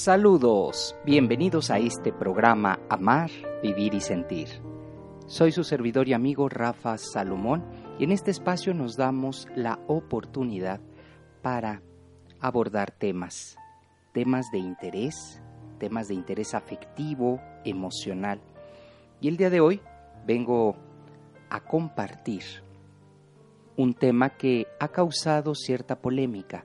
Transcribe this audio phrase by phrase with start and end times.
[0.00, 3.32] Saludos, bienvenidos a este programa Amar,
[3.64, 4.46] Vivir y Sentir.
[5.26, 7.64] Soy su servidor y amigo Rafa Salomón
[7.98, 10.80] y en este espacio nos damos la oportunidad
[11.42, 11.82] para
[12.38, 13.56] abordar temas,
[14.12, 15.42] temas de interés,
[15.80, 18.40] temas de interés afectivo, emocional.
[19.20, 19.80] Y el día de hoy
[20.24, 20.76] vengo
[21.50, 22.44] a compartir
[23.76, 26.64] un tema que ha causado cierta polémica.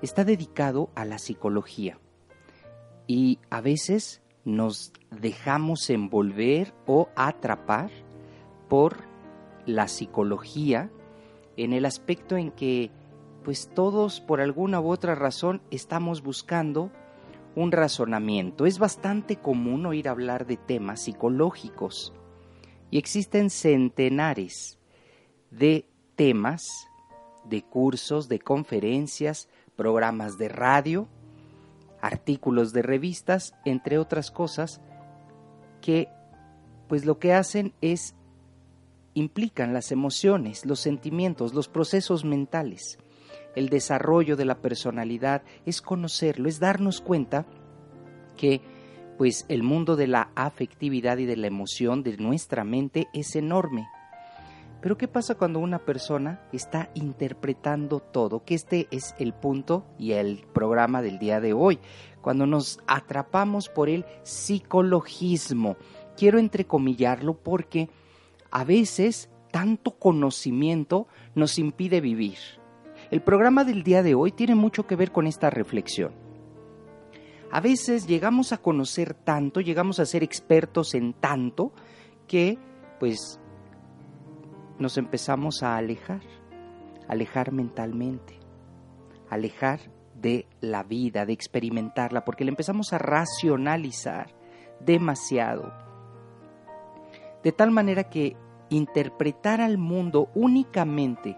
[0.00, 1.98] Está dedicado a la psicología
[3.08, 7.90] y a veces nos dejamos envolver o atrapar
[8.68, 8.98] por
[9.66, 10.90] la psicología
[11.56, 12.92] en el aspecto en que
[13.42, 16.92] pues todos por alguna u otra razón estamos buscando
[17.56, 18.66] un razonamiento.
[18.66, 22.12] Es bastante común oír hablar de temas psicológicos
[22.90, 24.78] y existen centenares
[25.50, 26.88] de temas,
[27.44, 31.08] de cursos, de conferencias, programas de radio,
[32.00, 34.80] artículos de revistas, entre otras cosas,
[35.80, 36.08] que
[36.88, 38.14] pues lo que hacen es
[39.14, 42.98] implican las emociones, los sentimientos, los procesos mentales.
[43.56, 47.46] El desarrollo de la personalidad es conocerlo, es darnos cuenta
[48.36, 48.60] que
[49.16, 53.88] pues el mundo de la afectividad y de la emoción de nuestra mente es enorme
[54.80, 58.44] pero ¿qué pasa cuando una persona está interpretando todo?
[58.44, 61.80] Que este es el punto y el programa del día de hoy.
[62.20, 65.76] Cuando nos atrapamos por el psicologismo.
[66.16, 67.90] Quiero entrecomillarlo porque
[68.50, 72.38] a veces tanto conocimiento nos impide vivir.
[73.10, 76.12] El programa del día de hoy tiene mucho que ver con esta reflexión.
[77.50, 81.72] A veces llegamos a conocer tanto, llegamos a ser expertos en tanto,
[82.26, 82.58] que
[83.00, 83.40] pues
[84.78, 86.22] nos empezamos a alejar,
[87.08, 88.38] alejar mentalmente,
[89.28, 89.80] alejar
[90.14, 94.34] de la vida, de experimentarla, porque le empezamos a racionalizar
[94.80, 95.72] demasiado.
[97.42, 98.36] De tal manera que
[98.68, 101.36] interpretar al mundo únicamente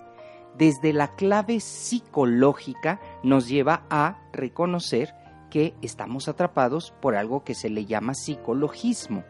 [0.57, 5.15] desde la clave psicológica nos lleva a reconocer
[5.51, 9.25] que estamos atrapados por algo que se le llama psicologismo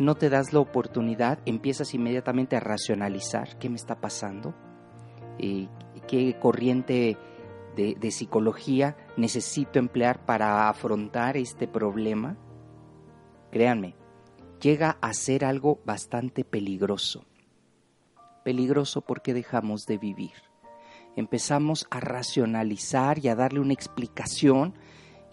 [0.00, 4.54] no te das la oportunidad, empiezas inmediatamente a racionalizar qué me está pasando,
[5.38, 7.18] qué corriente
[7.76, 12.38] de, de psicología necesito emplear para afrontar este problema.
[13.52, 13.94] Créanme,
[14.58, 17.26] llega a ser algo bastante peligroso.
[18.42, 20.32] Peligroso porque dejamos de vivir.
[21.14, 24.72] Empezamos a racionalizar y a darle una explicación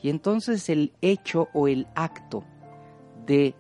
[0.04, 2.44] y entonces el hecho o el acto
[3.26, 3.56] de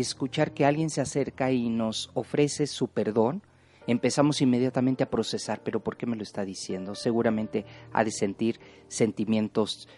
[0.00, 3.42] escuchar que alguien se acerca y nos ofrece su perdón,
[3.86, 6.94] empezamos inmediatamente a procesar, pero ¿por qué me lo está diciendo?
[6.94, 9.88] Seguramente ha de sentir sentimientos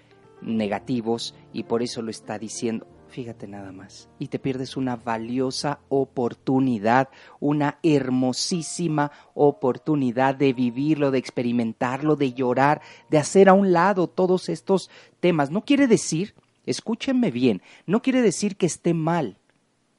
[0.40, 2.86] negativos y por eso lo está diciendo.
[3.08, 4.08] Fíjate nada más.
[4.18, 7.08] Y te pierdes una valiosa oportunidad,
[7.40, 14.50] una hermosísima oportunidad de vivirlo, de experimentarlo, de llorar, de hacer a un lado todos
[14.50, 15.50] estos temas.
[15.50, 16.34] No quiere decir,
[16.66, 19.38] escúchenme bien, no quiere decir que esté mal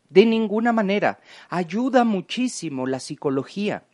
[0.09, 1.19] de ninguna manera.
[1.49, 3.85] Ayuda muchísimo la psicología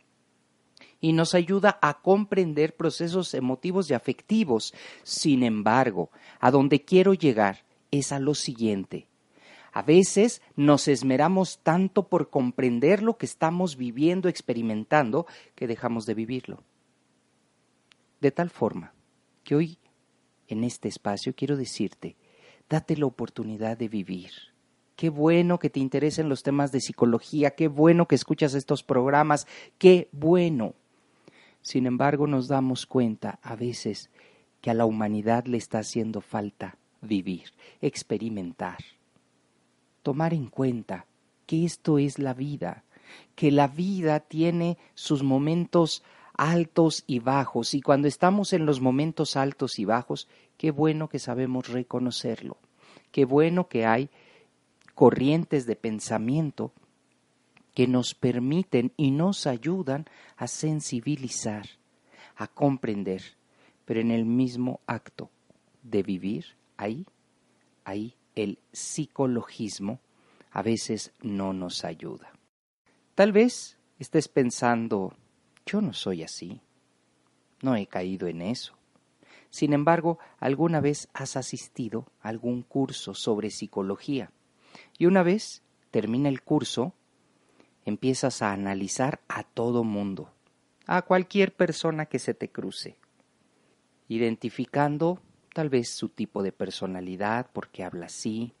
[1.00, 4.74] y nos ayuda a comprender procesos emotivos y afectivos.
[5.02, 6.10] Sin embargo,
[6.40, 9.08] a donde quiero llegar es a lo siguiente.
[9.72, 16.14] A veces nos esmeramos tanto por comprender lo que estamos viviendo, experimentando, que dejamos de
[16.14, 16.64] vivirlo.
[18.22, 18.94] De tal forma
[19.44, 19.78] que hoy,
[20.48, 22.16] en este espacio, quiero decirte,
[22.70, 24.30] date la oportunidad de vivir
[24.96, 29.46] Qué bueno que te interesen los temas de psicología, qué bueno que escuchas estos programas,
[29.76, 30.72] qué bueno.
[31.60, 34.08] Sin embargo, nos damos cuenta a veces
[34.62, 37.52] que a la humanidad le está haciendo falta vivir,
[37.82, 38.78] experimentar,
[40.02, 41.04] tomar en cuenta
[41.44, 42.82] que esto es la vida,
[43.34, 46.02] que la vida tiene sus momentos
[46.38, 50.26] altos y bajos, y cuando estamos en los momentos altos y bajos,
[50.56, 52.56] qué bueno que sabemos reconocerlo,
[53.12, 54.08] qué bueno que hay
[54.96, 56.72] corrientes de pensamiento
[57.74, 60.06] que nos permiten y nos ayudan
[60.38, 61.66] a sensibilizar,
[62.34, 63.22] a comprender,
[63.84, 65.30] pero en el mismo acto
[65.82, 66.46] de vivir,
[66.78, 67.04] ahí,
[68.34, 70.00] el psicologismo
[70.50, 72.32] a veces no nos ayuda.
[73.14, 75.12] Tal vez estés pensando,
[75.66, 76.62] yo no soy así,
[77.60, 78.72] no he caído en eso.
[79.50, 84.32] Sin embargo, alguna vez has asistido a algún curso sobre psicología
[84.98, 86.92] y una vez termina el curso,
[87.84, 90.30] empiezas a analizar a todo mundo,
[90.86, 92.96] a cualquier persona que se te cruce,
[94.08, 95.20] identificando
[95.54, 98.52] tal vez su tipo de personalidad, porque habla así,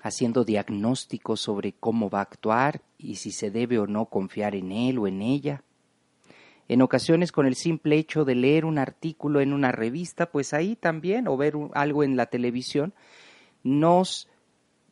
[0.00, 4.72] haciendo diagnósticos sobre cómo va a actuar y si se debe o no confiar en
[4.72, 5.62] él o en ella.
[6.68, 10.76] En ocasiones con el simple hecho de leer un artículo en una revista, pues ahí
[10.76, 12.92] también, o ver algo en la televisión,
[13.62, 14.28] nos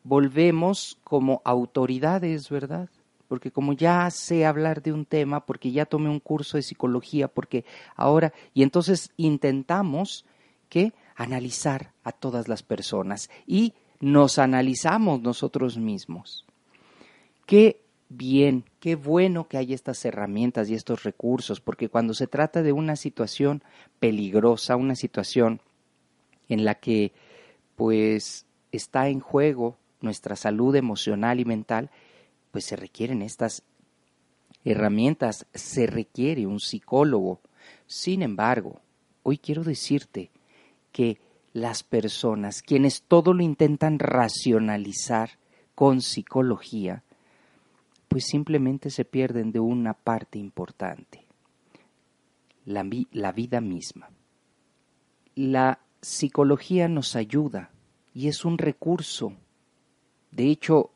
[0.07, 2.89] volvemos como autoridades, ¿verdad?
[3.27, 7.27] Porque como ya sé hablar de un tema, porque ya tomé un curso de psicología,
[7.27, 7.65] porque
[7.95, 10.25] ahora, y entonces intentamos
[10.69, 16.45] que analizar a todas las personas y nos analizamos nosotros mismos.
[17.45, 22.63] Qué bien, qué bueno que hay estas herramientas y estos recursos, porque cuando se trata
[22.63, 23.61] de una situación
[23.99, 25.59] peligrosa, una situación
[26.47, 27.11] en la que
[27.75, 29.75] pues está en juego
[30.07, 31.91] nuestra salud emocional y mental,
[32.51, 33.61] pues se requieren estas
[34.63, 37.41] herramientas, se requiere un psicólogo.
[37.85, 38.79] Sin embargo,
[39.23, 40.31] hoy quiero decirte
[40.91, 41.19] que
[41.53, 45.31] las personas, quienes todo lo intentan racionalizar
[45.75, 47.03] con psicología,
[48.07, 51.25] pues simplemente se pierden de una parte importante,
[52.65, 52.83] la,
[53.31, 54.09] vida misma.
[55.35, 57.69] La psicología nos ayuda
[58.13, 59.33] y es un recurso.
[60.37, 60.91] De hecho,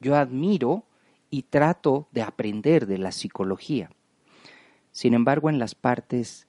[0.00, 0.82] yo admiro
[1.30, 3.88] y trato de aprender de la psicología.
[4.90, 6.48] Sin embargo, en las partes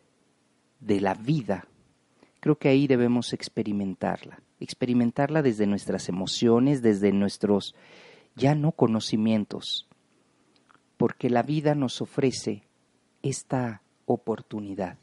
[0.79, 1.67] de la vida
[2.39, 7.75] creo que ahí debemos experimentarla, experimentarla desde nuestras emociones, desde nuestros
[8.35, 9.87] ya no conocimientos,
[10.97, 12.63] porque la vida nos ofrece
[13.21, 14.97] esta oportunidad,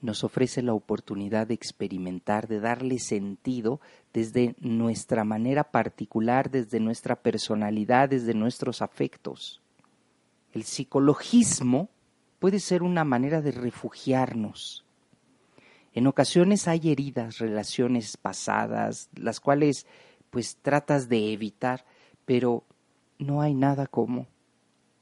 [0.00, 3.80] nos ofrece la oportunidad de experimentar, de darle sentido
[4.12, 9.60] desde nuestra manera particular, desde nuestra personalidad, desde nuestros afectos.
[10.52, 11.90] El psicologismo
[12.38, 14.84] puede ser una manera de refugiarnos,
[15.92, 19.86] en ocasiones hay heridas, relaciones pasadas, las cuales
[20.30, 21.84] pues tratas de evitar,
[22.24, 22.64] pero
[23.18, 24.28] no hay nada como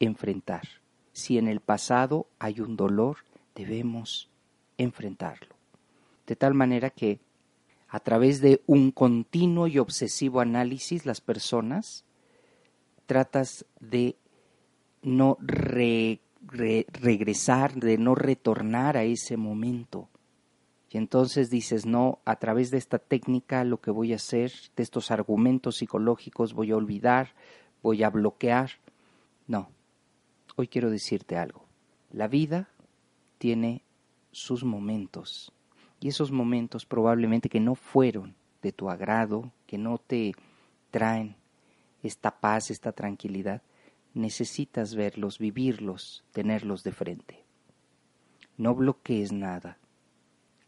[0.00, 0.62] enfrentar.
[1.12, 3.18] Si en el pasado hay un dolor,
[3.54, 4.30] debemos
[4.78, 5.54] enfrentarlo.
[6.26, 7.20] De tal manera que
[7.88, 12.04] a través de un continuo y obsesivo análisis las personas
[13.06, 14.16] tratas de
[15.02, 15.38] no
[16.40, 20.08] regresar, de no retornar a ese momento
[20.90, 24.82] y entonces dices, no, a través de esta técnica lo que voy a hacer, de
[24.82, 27.34] estos argumentos psicológicos, voy a olvidar,
[27.82, 28.70] voy a bloquear.
[29.46, 29.68] No,
[30.56, 31.64] hoy quiero decirte algo.
[32.10, 32.70] La vida
[33.36, 33.82] tiene
[34.38, 35.52] sus momentos
[36.00, 40.32] y esos momentos probablemente que no fueron de tu agrado, que no te
[40.90, 41.36] traen
[42.02, 43.62] esta paz, esta tranquilidad,
[44.14, 47.44] necesitas verlos, vivirlos, tenerlos de frente.
[48.56, 49.78] No bloquees nada,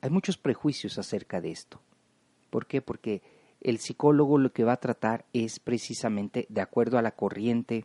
[0.00, 1.81] hay muchos prejuicios acerca de esto.
[2.49, 2.81] ¿Por qué?
[2.81, 3.22] Porque
[3.61, 7.84] el psicólogo lo que va a tratar es precisamente, de acuerdo a la corriente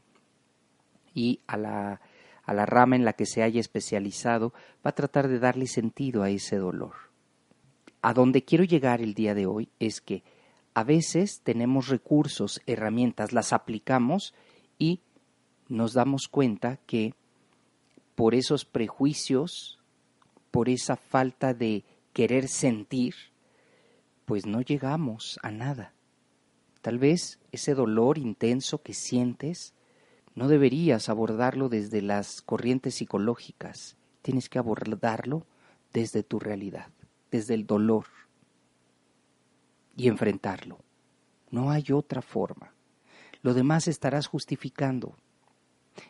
[1.13, 2.01] y a la,
[2.45, 4.53] a la rama en la que se haya especializado,
[4.85, 6.93] va a tratar de darle sentido a ese dolor.
[8.01, 10.23] A donde quiero llegar el día de hoy es que
[10.73, 14.33] a veces tenemos recursos, herramientas, las aplicamos
[14.77, 15.01] y
[15.69, 17.13] nos damos cuenta que
[18.15, 19.79] por esos prejuicios,
[20.51, 21.83] por esa falta de
[22.13, 23.15] querer sentir,
[24.25, 25.93] pues no llegamos a nada.
[26.81, 29.73] Tal vez ese dolor intenso que sientes
[30.35, 35.45] no deberías abordarlo desde las corrientes psicológicas, tienes que abordarlo
[35.93, 36.87] desde tu realidad,
[37.31, 38.05] desde el dolor
[39.95, 40.79] y enfrentarlo.
[41.51, 42.73] No hay otra forma.
[43.41, 45.15] Lo demás estarás justificando.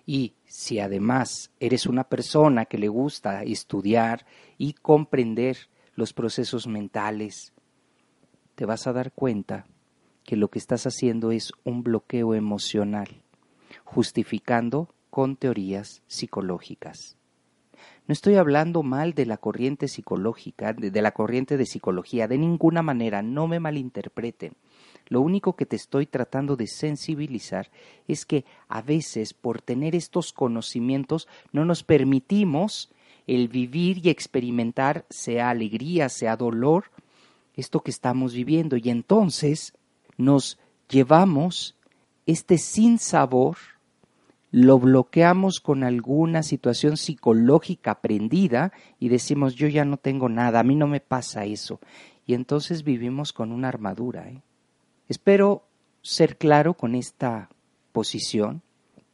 [0.08, 4.26] Y si además eres una persona que le gusta estudiar
[4.58, 7.54] y comprender los procesos mentales,
[8.56, 9.68] te vas a dar cuenta
[10.24, 13.22] que lo que estás haciendo es un bloqueo emocional,
[13.96, 17.16] justificando con teorías psicológicas.
[18.08, 22.82] No estoy hablando mal de la corriente psicológica, de, la corriente de psicología, de ninguna
[22.82, 24.52] manera, no me malinterpreten.
[25.08, 27.72] Lo único que te estoy tratando de sensibilizar
[28.06, 32.92] es que a veces por tener estos conocimientos no nos permitimos
[33.28, 36.92] el vivir y experimentar, sea alegría, sea dolor,
[37.54, 38.76] esto que estamos viviendo.
[38.76, 39.74] Y entonces
[40.18, 40.60] nos
[40.90, 41.78] llevamos
[42.26, 43.56] este sinsabor
[44.56, 48.72] lo bloqueamos con alguna situación psicológica aprendida
[49.02, 51.82] y decimos yo ya no tengo nada, a mí no me pasa eso.
[52.26, 54.30] Y entonces vivimos con una armadura.
[54.30, 54.42] ¿eh?
[55.10, 55.66] Espero
[56.02, 57.50] ser claro con esta
[57.92, 58.62] posición.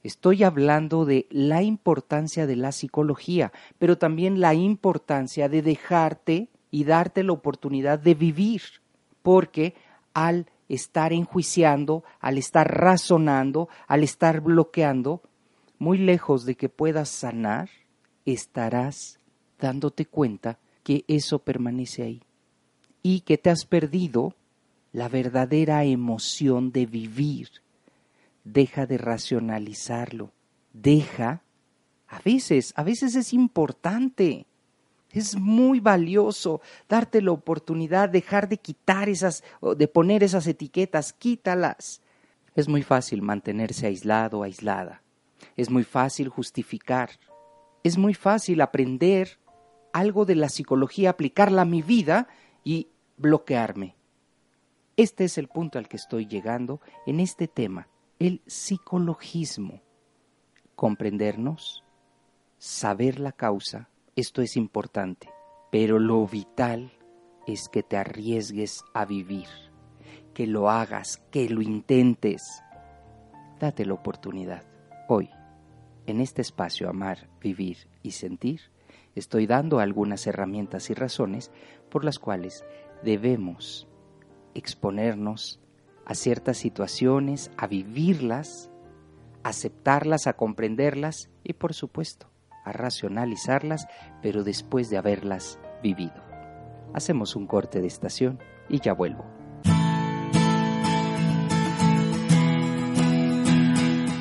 [0.03, 6.83] Estoy hablando de la importancia de la psicología, pero también la importancia de dejarte y
[6.83, 8.61] darte la oportunidad de vivir,
[9.23, 9.73] porque
[10.13, 15.23] al estar enjuiciando, al estar razonando, al estar bloqueando,
[15.81, 17.67] muy lejos de que puedas sanar,
[18.23, 19.17] estarás
[19.59, 22.21] dándote cuenta que eso permanece ahí
[23.01, 24.35] y que te has perdido
[24.93, 27.49] la verdadera emoción de vivir.
[28.43, 30.29] Deja de racionalizarlo.
[30.71, 31.41] Deja.
[32.07, 34.45] A veces, a veces es importante.
[35.09, 39.43] Es muy valioso darte la oportunidad, dejar de quitar esas,
[39.75, 42.01] de poner esas etiquetas, quítalas.
[42.55, 45.01] Es muy fácil mantenerse aislado, aislada.
[45.55, 47.11] Es muy fácil justificar.
[47.83, 49.39] Es muy fácil aprender
[49.93, 52.27] algo de la psicología, aplicarla a mi vida
[52.63, 53.95] y bloquearme.
[54.97, 57.87] Este es el punto al que estoy llegando en este tema,
[58.19, 59.81] el psicologismo.
[60.75, 61.83] Comprendernos,
[62.57, 65.29] saber la causa, esto es importante,
[65.71, 66.91] pero lo vital
[67.47, 69.47] es que te arriesgues a vivir,
[70.33, 72.63] que lo hagas, que lo intentes.
[73.59, 74.70] Date la oportunidad.
[75.13, 75.29] Hoy,
[76.05, 78.61] en este espacio Amar, Vivir y Sentir,
[79.13, 81.51] estoy dando algunas herramientas y razones
[81.89, 82.63] por las cuales
[83.03, 83.89] debemos
[84.53, 85.59] exponernos
[86.05, 88.69] a ciertas situaciones, a vivirlas,
[89.43, 92.31] aceptarlas, a comprenderlas y por supuesto
[92.63, 93.87] a racionalizarlas,
[94.21, 96.23] pero después de haberlas vivido.
[96.93, 98.39] Hacemos un corte de estación
[98.69, 99.40] y ya vuelvo.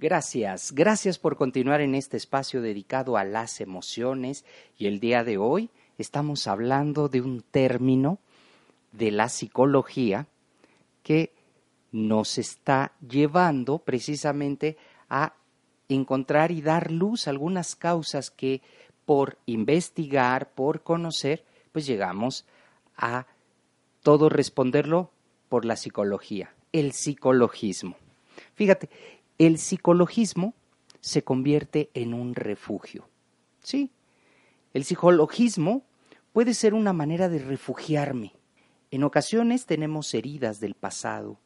[0.00, 4.46] Gracias, gracias por continuar en este espacio dedicado a las emociones
[4.78, 8.18] y el día de hoy estamos hablando de un término
[8.92, 10.26] de la psicología
[11.02, 11.34] que
[11.92, 14.78] nos está llevando precisamente
[15.10, 15.34] a
[15.90, 18.62] encontrar y dar luz a algunas causas que
[19.04, 22.46] por investigar, por conocer, pues llegamos
[22.96, 23.26] a
[24.02, 25.10] todo responderlo
[25.50, 27.96] por la psicología, el psicologismo.
[28.54, 28.88] Fíjate,
[29.40, 30.52] el psicologismo
[31.00, 33.08] se convierte en un refugio.
[33.62, 33.90] Sí,
[34.74, 35.82] el psicologismo
[36.34, 38.34] puede ser una manera de refugiarme.
[38.90, 41.38] En ocasiones tenemos heridas del pasado,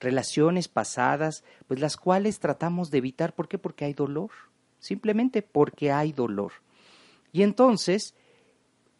[0.00, 3.34] relaciones pasadas, pues las cuales tratamos de evitar.
[3.34, 3.58] ¿Por qué?
[3.58, 4.30] Porque hay dolor.
[4.78, 6.52] Simplemente porque hay dolor.
[7.32, 8.14] Y entonces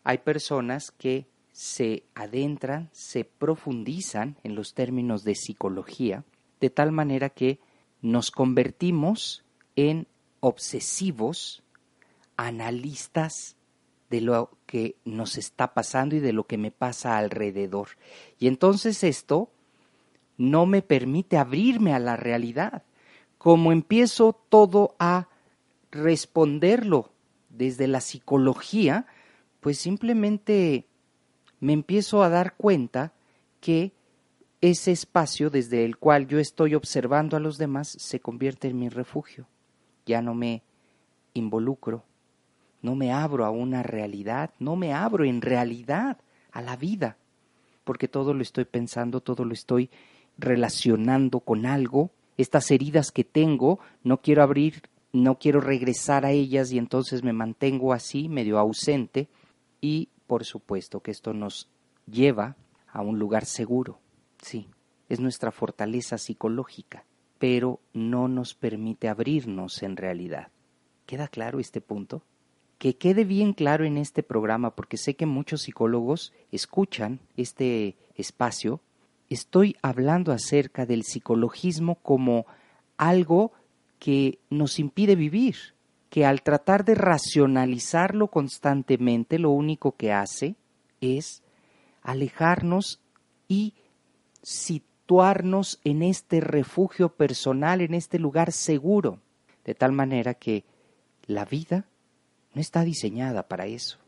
[0.04, 6.22] hay personas que se adentran, se profundizan en los términos de psicología,
[6.60, 7.60] de tal manera que
[8.02, 10.06] nos convertimos en
[10.40, 11.62] obsesivos,
[12.36, 13.56] analistas
[14.10, 17.88] de lo que nos está pasando y de lo que me pasa alrededor.
[18.38, 19.50] Y entonces esto
[20.36, 22.84] no me permite abrirme a la realidad.
[23.38, 25.28] Como empiezo todo a
[25.90, 27.10] responderlo
[27.48, 29.06] desde la psicología,
[29.60, 30.86] pues simplemente
[31.60, 33.12] me empiezo a dar cuenta
[33.60, 33.92] que
[34.70, 38.88] ese espacio desde el cual yo estoy observando a los demás se convierte en mi
[38.88, 39.46] refugio.
[40.06, 40.62] Ya no me
[41.34, 42.04] involucro,
[42.82, 46.18] no me abro a una realidad, no me abro en realidad
[46.52, 47.16] a la vida,
[47.84, 49.90] porque todo lo estoy pensando, todo lo estoy
[50.38, 54.82] relacionando con algo, estas heridas que tengo, no quiero abrir,
[55.12, 59.28] no quiero regresar a ellas y entonces me mantengo así, medio ausente,
[59.80, 61.68] y por supuesto que esto nos
[62.10, 62.56] lleva
[62.92, 64.00] a un lugar seguro,
[64.46, 64.68] sí,
[65.08, 67.04] es nuestra fortaleza psicológica,
[67.38, 70.48] pero no nos permite abrirnos en realidad.
[71.06, 72.22] ¿Queda claro este punto?
[72.78, 78.80] Que quede bien claro en este programa, porque sé que muchos psicólogos escuchan este espacio
[79.28, 82.46] estoy hablando acerca del psicologismo como
[82.96, 83.52] algo
[83.98, 85.56] que nos impide vivir,
[86.10, 90.56] que al tratar de racionalizarlo constantemente lo único que hace
[91.00, 91.42] es
[92.02, 93.00] alejarnos
[93.48, 93.74] y
[94.46, 99.18] situarnos en este refugio personal, en este lugar seguro,
[99.64, 100.62] de tal manera que
[101.26, 101.86] la vida
[102.54, 103.98] no está diseñada para eso.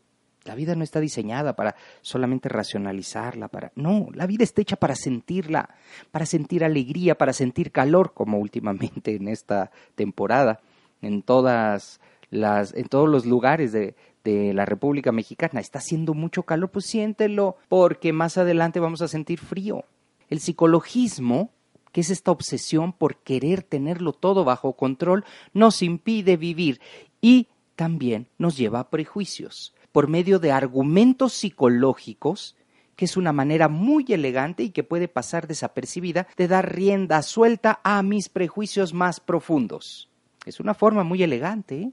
[0.45, 4.95] La vida no está diseñada para solamente racionalizarla, para no, la vida está hecha para
[4.95, 5.75] sentirla,
[6.09, 10.61] para sentir alegría, para sentir calor, como últimamente en esta temporada,
[11.01, 13.93] en todas las, en todos los lugares de,
[14.23, 15.59] de la República Mexicana.
[15.59, 19.83] Está haciendo mucho calor, pues siéntelo, porque más adelante vamos a sentir frío.
[20.29, 21.51] El psicologismo,
[21.91, 26.79] que es esta obsesión por querer tenerlo todo bajo control, nos impide vivir
[27.21, 32.55] y también nos lleva a prejuicios por medio de argumentos psicológicos
[32.99, 37.79] que es una manera muy elegante y que puede pasar desapercibida de dar rienda suelta
[37.81, 40.09] a mis prejuicios más profundos.
[40.45, 41.91] Es una forma muy elegante, ¿eh?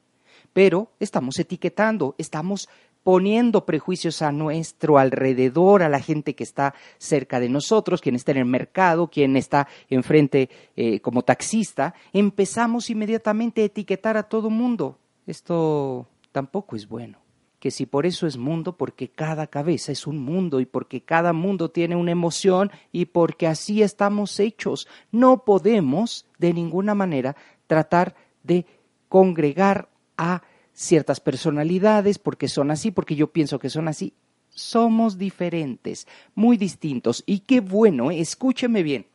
[0.53, 2.69] pero estamos etiquetando, estamos
[3.07, 8.33] poniendo prejuicios a nuestro alrededor, a la gente que está cerca de nosotros, quien está
[8.33, 14.51] en el mercado, quien está enfrente eh, como taxista, empezamos inmediatamente a etiquetar a todo
[14.51, 14.99] mundo.
[15.25, 17.19] Esto tampoco es bueno.
[17.61, 21.33] Que si por eso es mundo, porque cada cabeza es un mundo y porque cada
[21.33, 24.89] mundo tiene una emoción y porque así estamos hechos.
[25.13, 27.37] No podemos de ninguna manera
[27.69, 28.67] tratar de
[29.09, 30.43] congregar a
[30.77, 34.13] ciertas personalidades porque son así, porque yo pienso que son así.
[34.51, 37.25] Somos diferentes, muy distintos.
[37.27, 39.07] Y qué bueno, escúcheme bien,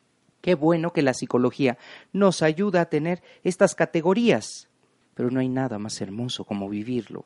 [0.42, 1.78] qué bueno que la psicología
[2.12, 4.68] nos ayuda a tener estas categorías.
[5.14, 7.26] Pero no hay nada más hermoso como vivirlo.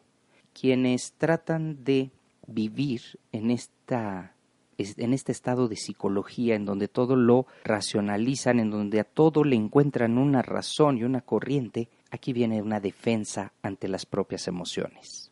[0.54, 2.12] Quienes tratan de
[2.46, 3.02] vivir
[3.32, 4.34] en esta
[4.78, 9.56] en este estado de psicología en donde todo lo racionalizan, en donde a todo le
[9.56, 15.32] encuentran una razón y una corriente, Aquí viene una defensa ante las propias emociones.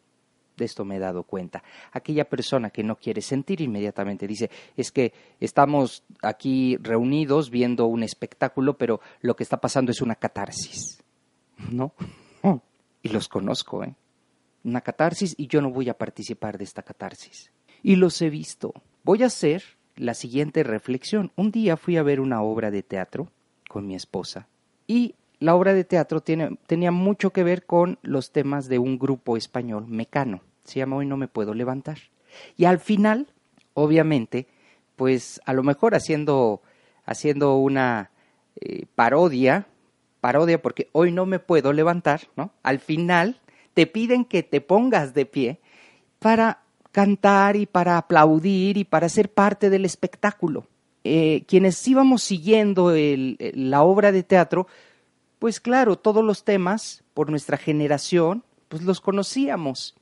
[0.57, 1.63] De esto me he dado cuenta.
[1.91, 8.03] Aquella persona que no quiere sentir inmediatamente dice, es que estamos aquí reunidos viendo un
[8.03, 11.03] espectáculo, pero lo que está pasando es una catarsis.
[11.71, 11.93] ¿No?
[13.05, 13.97] Y los conozco, ¿eh?
[14.63, 17.51] Una catarsis y yo no voy a participar de esta catarsis.
[17.81, 18.73] Y los he visto.
[19.03, 19.61] Voy a hacer
[19.97, 21.33] la siguiente reflexión.
[21.35, 23.29] Un día fui a ver una obra de teatro
[23.67, 24.47] con mi esposa
[24.87, 29.35] y la obra de teatro tenía mucho que ver con los temas de un grupo
[29.35, 30.39] español mecano.
[30.63, 31.97] Se llama Hoy no me puedo levantar.
[32.55, 33.27] Y al final,
[33.73, 34.47] obviamente,
[34.95, 36.61] pues a lo mejor haciendo,
[37.05, 38.11] haciendo una
[38.55, 39.67] eh, parodia,
[40.21, 42.53] parodia porque hoy no me puedo levantar, ¿no?
[42.63, 43.41] Al final
[43.73, 45.59] te piden que te pongas de pie
[46.19, 46.61] para
[46.93, 50.67] cantar y para aplaudir y para ser parte del espectáculo.
[51.03, 54.67] Eh, quienes íbamos siguiendo la obra de teatro,
[55.43, 59.93] pues claro, todos los temas, por nuestra generación, pues los conocíamos.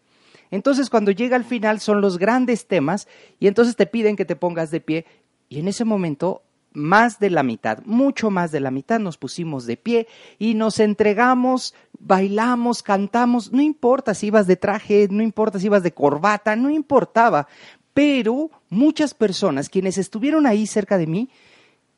[0.52, 3.08] Entonces cuando llega al final son los grandes temas
[3.40, 5.08] y entonces te piden que te pongas de pie
[5.50, 9.66] y en ese momento más de la mitad, mucho más de la mitad nos pusimos
[9.66, 15.58] de pie y nos entregamos, bailamos, cantamos, no importa si ibas de traje, no importa
[15.58, 17.48] si ibas de corbata, no importaba,
[17.96, 21.30] pero muchas personas quienes estuvieron ahí cerca de mí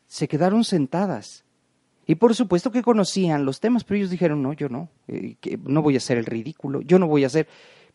[0.08, 1.44] se quedaron sentadas
[2.06, 5.82] y por supuesto que conocían los temas, pero ellos dijeron, no, yo no, eh, no
[5.82, 7.48] voy a hacer el ridículo, yo no voy a hacer,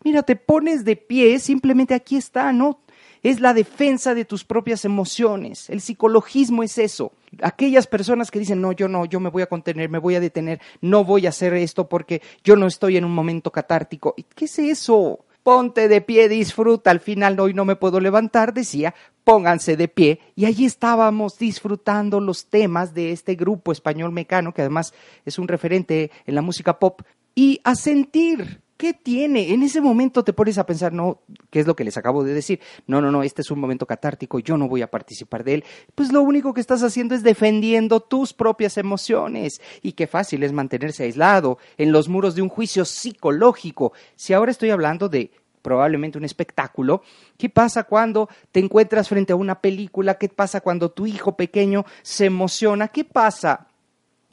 [0.05, 2.81] mira, te pones de pie, simplemente aquí está, ¿no?
[3.23, 5.68] Es la defensa de tus propias emociones.
[5.71, 7.12] El psicologismo es eso.
[7.42, 10.21] Aquellas personas que dicen, no, yo no, yo me voy a contener, me voy a
[10.21, 14.14] detener, no voy a hacer esto porque yo no estoy en un momento catártico.
[14.37, 15.25] ¿Qué es eso?
[15.49, 18.94] ponte de pie, disfruta, al final hoy no me puedo levantar, decía,
[19.28, 24.62] pónganse de pie, y allí estábamos disfrutando los temas de este grupo español mecano, que
[24.62, 24.94] además
[25.26, 27.02] es un referente en la música pop,
[27.34, 29.52] y a sentir ¿Qué tiene?
[29.52, 32.32] En ese momento te pones a pensar, no, ¿qué es lo que les acabo de
[32.32, 32.60] decir?
[32.86, 35.64] No, no, no, este es un momento catártico, yo no voy a participar de él.
[35.96, 39.60] Pues lo único que estás haciendo es defendiendo tus propias emociones.
[39.82, 43.92] Y qué fácil es mantenerse aislado en los muros de un juicio psicológico.
[44.14, 47.03] Si ahora estoy hablando de probablemente un espectáculo.
[47.37, 50.18] ¿Qué pasa cuando te encuentras frente a una película?
[50.18, 52.88] ¿Qué pasa cuando tu hijo pequeño se emociona?
[52.88, 53.68] ¿Qué pasa?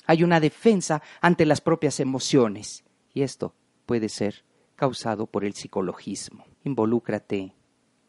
[0.05, 2.83] Hay una defensa ante las propias emociones.
[3.13, 3.53] Y esto
[3.85, 4.43] puede ser
[4.75, 6.45] causado por el psicologismo.
[6.63, 7.53] Involúcrate,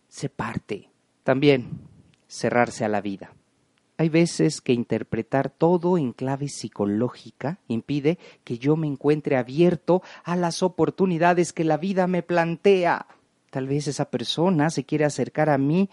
[0.09, 0.91] se parte.
[1.23, 1.71] También
[2.27, 3.33] cerrarse a la vida.
[3.99, 10.37] Hay veces que interpretar todo en clave psicológica impide que yo me encuentre abierto a
[10.37, 13.07] las oportunidades que la vida me plantea.
[13.51, 15.89] Tal vez esa persona se quiere acercar a mí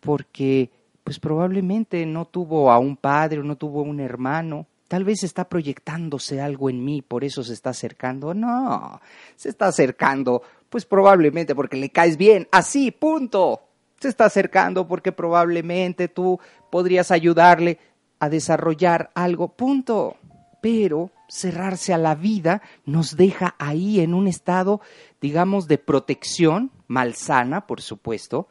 [0.00, 0.70] porque
[1.04, 5.48] pues probablemente no tuvo a un padre o no tuvo un hermano Tal vez está
[5.48, 8.34] proyectándose algo en mí, por eso se está acercando.
[8.34, 9.00] No,
[9.36, 12.46] se está acercando, pues probablemente porque le caes bien.
[12.52, 13.71] Así, punto.
[14.02, 17.78] Se está acercando porque probablemente tú podrías ayudarle.
[18.18, 20.16] a desarrollar algo, punto.
[20.60, 24.80] Pero cerrarse a la vida nos deja ahí en un estado,
[25.20, 28.48] digamos, de protección, malsana, por supuesto,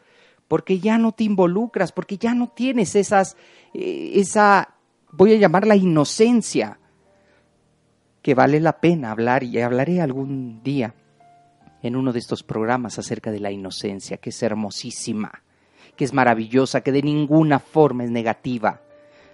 [0.47, 3.35] porque ya no te involucras, porque ya no tienes esas,
[3.73, 4.75] eh, esa,
[5.11, 6.79] voy a llamarla inocencia,
[8.21, 10.95] que vale la pena hablar y hablaré algún día
[11.83, 15.43] en uno de estos programas acerca de la inocencia, que es hermosísima,
[15.95, 18.81] que es maravillosa, que de ninguna forma es negativa.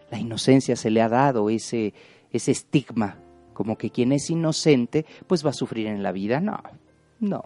[0.10, 1.94] La inocencia se le ha dado ese,
[2.32, 3.18] ese estigma,
[3.54, 6.40] como que quien es inocente pues va a sufrir en la vida.
[6.40, 6.62] No,
[7.20, 7.46] no.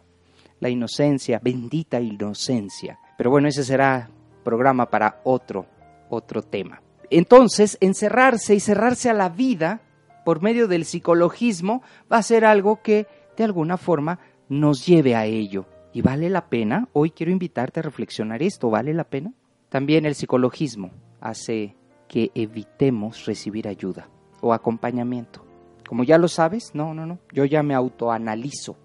[0.60, 3.00] La inocencia, bendita inocencia.
[3.18, 4.10] Pero bueno, ese será
[4.44, 5.66] programa para otro,
[6.10, 6.82] otro tema.
[7.10, 9.82] Entonces, encerrarse y cerrarse a la vida
[10.24, 14.20] por medio del psicologismo va a ser algo que de alguna forma
[14.52, 15.66] nos lleve a ello.
[15.94, 16.90] ¿Y vale la pena?
[16.92, 18.70] Hoy quiero invitarte a reflexionar esto.
[18.70, 19.32] ¿Vale la pena?
[19.70, 21.78] También el psicologismo hace
[22.10, 24.10] que evitemos recibir ayuda
[24.42, 25.46] o acompañamiento.
[25.88, 27.20] Como ya lo sabes, no, no, no.
[27.32, 28.76] Yo ya me autoanalizo.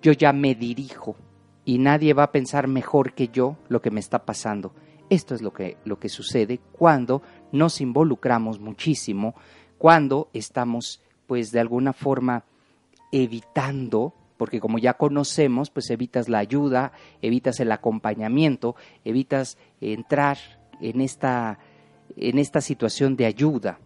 [0.00, 1.16] Yo ya me dirijo.
[1.64, 4.72] Y nadie va a pensar mejor que yo lo que me está pasando.
[5.10, 9.34] Esto es lo que, lo que sucede cuando nos involucramos muchísimo,
[9.78, 12.44] cuando estamos, pues, de alguna forma
[13.10, 20.38] evitando porque como ya conocemos, pues evitas la ayuda, evitas el acompañamiento, evitas entrar
[20.80, 21.58] en esta,
[22.16, 23.80] en esta situación de ayuda.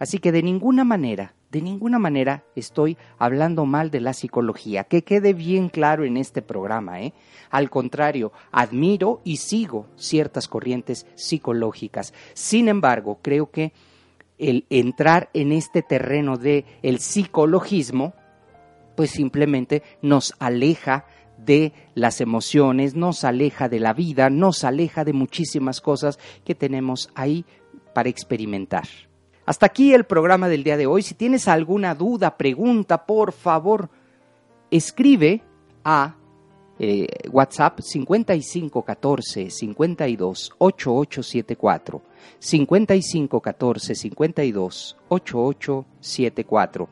[0.00, 5.04] Así que de ninguna manera, de ninguna manera estoy hablando mal de la psicología, que
[5.04, 7.02] quede bien claro en este programa.
[7.02, 7.12] ¿eh?
[7.50, 12.14] Al contrario, admiro y sigo ciertas corrientes psicológicas.
[12.32, 13.74] Sin embargo, creo que
[14.38, 18.14] el entrar en este terreno del el psicologismo
[19.00, 21.06] pues simplemente nos aleja
[21.38, 27.08] de las emociones, nos aleja de la vida, nos aleja de muchísimas cosas que tenemos
[27.14, 27.46] ahí
[27.94, 28.86] para experimentar.
[29.46, 31.00] Hasta aquí el programa del día de hoy.
[31.00, 33.88] Si tienes alguna duda, pregunta, por favor,
[34.70, 35.40] escribe
[35.82, 36.16] a
[36.78, 42.02] eh, WhatsApp 5514 52 8874
[42.38, 46.88] 5514 52 8874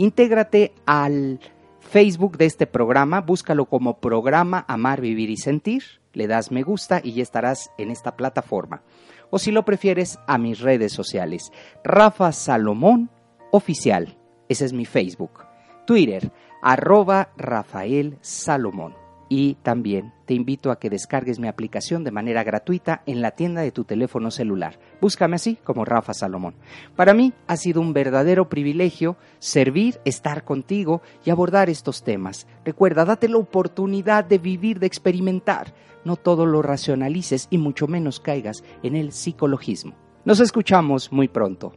[0.00, 1.40] Intégrate al
[1.78, 5.82] Facebook de este programa, búscalo como programa Amar, Vivir y Sentir,
[6.14, 8.82] le das me gusta y ya estarás en esta plataforma.
[9.28, 11.52] O si lo prefieres, a mis redes sociales.
[11.84, 13.10] Rafa Salomón
[13.52, 14.16] Oficial,
[14.48, 15.44] ese es mi Facebook.
[15.86, 16.32] Twitter,
[16.62, 18.99] arroba Rafael Salomón
[19.32, 23.62] y también te invito a que descargues mi aplicación de manera gratuita en la tienda
[23.62, 24.80] de tu teléfono celular.
[25.00, 26.56] Búscame así como Rafa Salomón.
[26.96, 32.48] Para mí ha sido un verdadero privilegio servir, estar contigo y abordar estos temas.
[32.64, 35.74] Recuerda, date la oportunidad de vivir, de experimentar.
[36.04, 39.94] No todo lo racionalices y mucho menos caigas en el psicologismo.
[40.24, 41.72] Nos escuchamos muy pronto.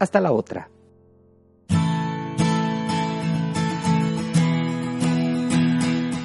[0.00, 0.70] Hasta la otra.